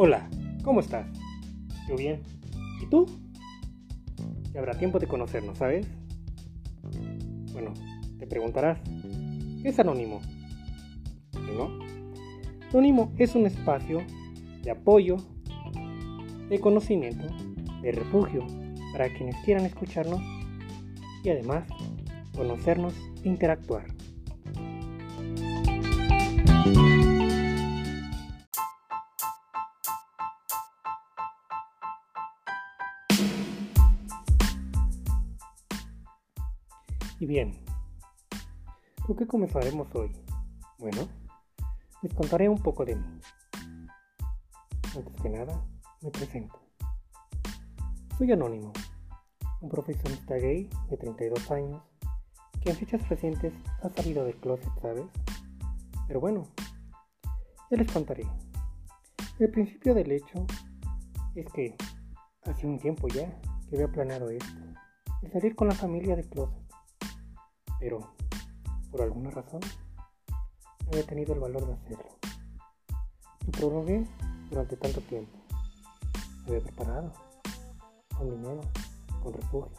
[0.00, 0.30] Hola,
[0.62, 1.08] ¿cómo estás?
[1.88, 2.20] Yo bien.
[2.80, 3.04] ¿Y tú?
[4.52, 5.88] Ya habrá tiempo de conocernos, ¿sabes?
[7.52, 7.74] Bueno,
[8.16, 8.78] te preguntarás,
[9.60, 10.20] ¿qué es Anónimo?
[11.52, 11.80] ¿No?
[12.70, 14.02] Anónimo es un espacio
[14.62, 15.16] de apoyo,
[16.48, 17.26] de conocimiento,
[17.82, 18.46] de refugio
[18.92, 20.22] para quienes quieran escucharnos
[21.24, 21.64] y además
[22.36, 22.94] conocernos
[23.24, 23.97] e interactuar.
[37.20, 37.52] Y bien,
[39.04, 40.12] ¿con qué comenzaremos hoy?
[40.78, 41.08] Bueno,
[42.00, 43.20] les contaré un poco de mí.
[44.96, 45.66] Antes que nada,
[46.00, 46.60] me presento.
[48.16, 48.72] Soy anónimo,
[49.60, 51.82] un profesionista gay de 32 años
[52.62, 55.06] que en fechas recientes ha salido del closet, ¿sabes?
[56.06, 56.46] Pero bueno,
[57.68, 58.28] ya les contaré.
[59.40, 60.46] El principio del hecho
[61.34, 61.76] es que
[62.44, 64.62] hace un tiempo ya que había planeado esto,
[65.22, 66.67] el salir con la familia del closet
[67.78, 68.14] pero
[68.90, 72.08] por alguna razón no había tenido el valor de hacerlo.
[73.46, 74.06] Lo prolongué
[74.50, 75.38] durante tanto tiempo.
[76.44, 77.12] Me había preparado,
[78.16, 78.60] con dinero,
[79.22, 79.78] con refugio,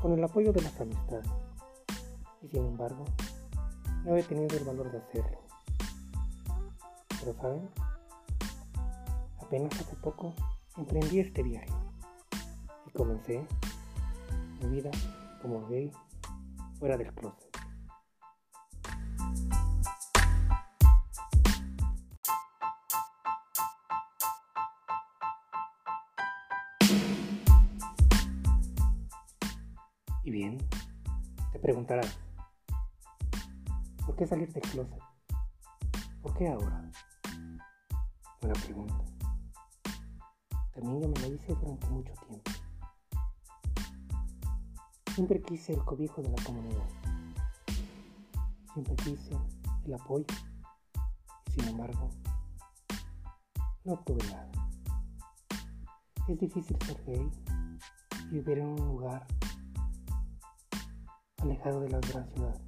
[0.00, 1.30] con el apoyo de las amistades.
[2.42, 3.04] Y sin embargo,
[4.04, 5.38] no había tenido el valor de hacerlo.
[7.20, 7.68] Pero saben,
[9.40, 10.34] apenas hace poco
[10.76, 11.68] emprendí este viaje
[12.86, 13.46] y comencé
[14.60, 14.90] mi vida
[15.42, 15.92] como gay
[16.80, 17.58] fuera del closet.
[30.24, 30.56] Y bien,
[31.52, 32.18] te preguntarás,
[34.06, 34.98] ¿por qué salir del closet?
[36.22, 36.90] ¿Por qué ahora?
[38.40, 39.04] Buena pregunta.
[40.72, 42.50] También yo me la hice durante mucho tiempo.
[45.20, 46.88] Siempre quise el cobijo de la comunidad.
[48.72, 49.36] Siempre quise
[49.84, 50.24] el apoyo.
[51.54, 52.08] Sin embargo,
[53.84, 54.50] no obtuve nada.
[56.26, 57.30] Es difícil ser gay
[58.30, 59.26] y vivir en un lugar
[61.42, 62.58] alejado de la gran ciudad.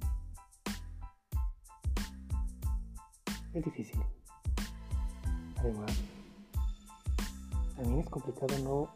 [3.51, 3.99] Es difícil.
[5.57, 5.91] Además,
[7.75, 8.89] también es complicado no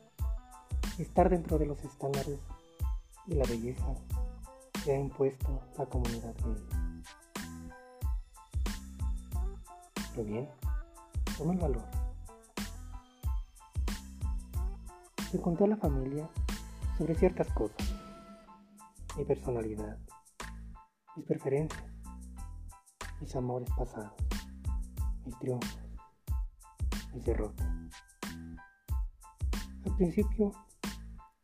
[1.00, 2.40] estar dentro de los estándares
[3.28, 3.94] y la belleza
[4.84, 6.68] que ha impuesto la comunidad gay.
[10.12, 10.50] Pero bien,
[11.38, 11.84] toma el valor.
[15.34, 16.30] Le conté a la familia
[16.98, 17.94] sobre ciertas cosas,
[19.18, 19.98] mi personalidad,
[21.16, 21.84] mis preferencias,
[23.20, 24.14] mis amores pasados,
[25.26, 25.80] mis triunfos,
[27.14, 27.68] mis derrotas.
[29.86, 30.52] Al principio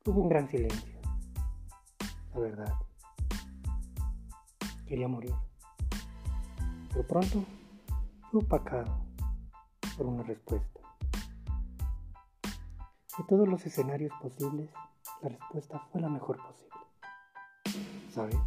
[0.06, 0.93] hubo un gran silencio
[2.34, 2.74] la verdad.
[4.86, 5.34] Quería morir.
[6.90, 7.44] Pero pronto
[8.30, 9.06] fue opacado
[9.98, 10.80] por una respuesta.
[13.18, 14.70] De todos los escenarios posibles,
[15.22, 16.74] la respuesta fue la mejor posible.
[18.12, 18.38] ¿Sabes?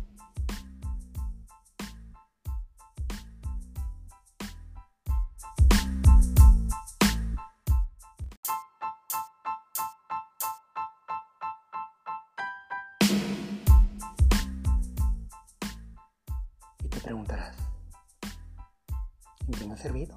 [19.47, 20.17] ¿En qué me ha servido?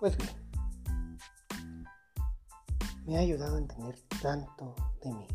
[0.00, 0.50] Pues bien,
[3.06, 5.26] me ha ayudado a entender tanto de mí,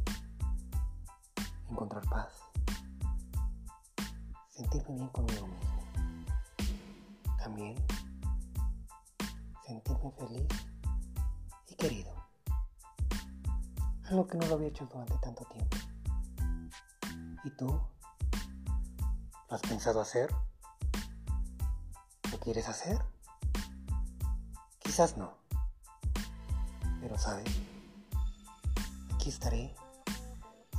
[1.70, 2.34] encontrar paz,
[4.50, 5.84] sentirme bien conmigo mismo,
[7.38, 7.76] también
[9.66, 10.48] sentirme feliz
[11.70, 12.14] y querido,
[14.06, 15.78] algo que no lo había hecho durante tanto tiempo.
[17.44, 17.68] ¿Y tú?
[19.50, 20.30] ¿Lo has pensado hacer?
[22.48, 22.98] ¿Lo quieres hacer?
[24.80, 25.38] Quizás no.
[27.02, 27.46] Pero sabes,
[29.14, 29.76] aquí estaré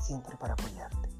[0.00, 1.10] siempre para apoyarte.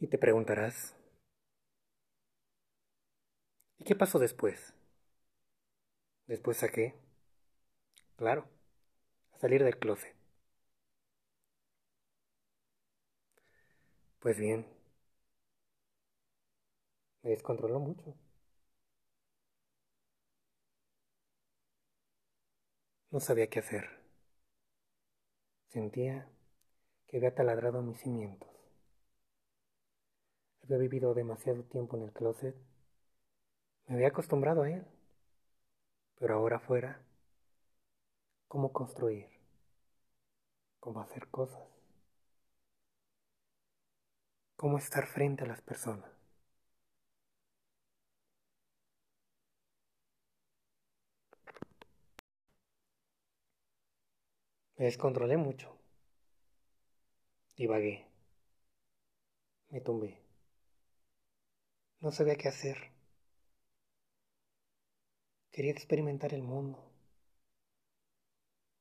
[0.00, 0.94] Y te preguntarás,
[3.76, 4.72] ¿y qué pasó después?
[6.26, 6.98] ¿Después a qué?
[8.16, 8.48] Claro
[9.38, 10.17] salir del closet.
[14.20, 14.64] Pues bien,
[17.22, 18.16] me descontroló mucho.
[23.10, 23.86] No sabía qué hacer.
[25.68, 26.28] Sentía
[27.06, 28.50] que había taladrado mis cimientos.
[30.62, 32.54] había vivido demasiado tiempo en el closet,
[33.88, 34.84] me había acostumbrado a él.
[36.18, 37.00] Pero ahora fuera,
[38.48, 39.26] ¿cómo construir?
[40.80, 41.77] ¿Cómo hacer cosas?
[44.60, 46.10] ¿Cómo estar frente a las personas?
[54.76, 55.76] Me descontrolé mucho.
[57.56, 58.06] Divagué.
[59.70, 60.18] Me tumbé.
[62.00, 62.90] No sabía qué hacer.
[65.52, 66.82] Quería experimentar el mundo.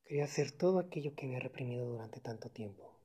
[0.06, 2.97] Quería hacer todo aquello que había reprimido durante tanto tiempo.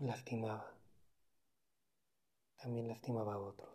[0.00, 0.74] Lastimaba.
[2.56, 3.70] También lastimaba a otros.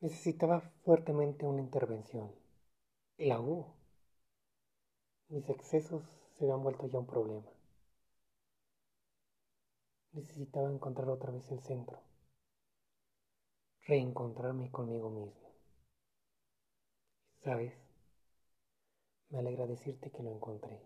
[0.00, 2.32] Necesitaba fuertemente una intervención.
[3.18, 3.74] Y la hubo.
[5.28, 7.50] Mis excesos se habían vuelto ya un problema.
[10.12, 12.00] Necesitaba encontrar otra vez el centro
[13.90, 15.50] reencontrarme conmigo mismo.
[17.42, 17.72] ¿Sabes?
[19.30, 20.80] Me alegra decirte que lo encontré.